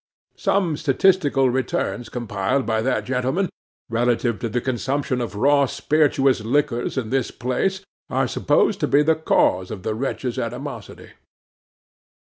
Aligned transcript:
Some 0.35 0.77
statistical 0.77 1.51
returns 1.51 2.09
compiled 2.09 2.65
by 2.65 2.81
that 2.81 3.03
gentleman, 3.05 3.49
relative 3.87 4.39
to 4.39 4.49
the 4.49 4.59
consumption 4.59 5.21
of 5.21 5.35
raw 5.35 5.67
spirituous 5.67 6.39
liquors 6.41 6.97
in 6.97 7.11
this 7.11 7.29
place, 7.29 7.81
are 8.09 8.27
supposed 8.27 8.79
to 8.79 8.87
be 8.87 9.03
the 9.03 9.13
cause 9.13 9.69
of 9.69 9.83
the 9.83 9.93
wretch's 9.93 10.39
animosity. 10.39 11.11